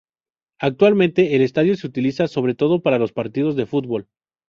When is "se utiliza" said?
1.75-2.27